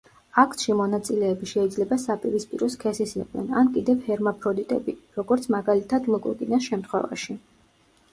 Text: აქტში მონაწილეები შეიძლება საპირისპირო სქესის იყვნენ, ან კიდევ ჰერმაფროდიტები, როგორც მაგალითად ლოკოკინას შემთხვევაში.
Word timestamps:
აქტში 0.43 0.75
მონაწილეები 0.77 1.49
შეიძლება 1.49 1.97
საპირისპირო 2.03 2.69
სქესის 2.75 3.13
იყვნენ, 3.19 3.51
ან 3.61 3.69
კიდევ 3.75 3.99
ჰერმაფროდიტები, 4.07 4.95
როგორც 5.19 5.45
მაგალითად 5.57 6.09
ლოკოკინას 6.15 6.71
შემთხვევაში. 6.71 7.37